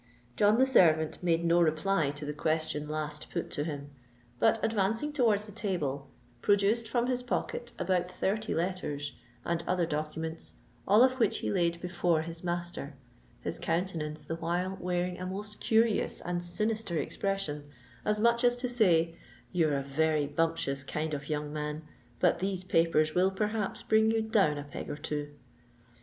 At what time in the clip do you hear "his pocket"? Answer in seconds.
7.05-7.71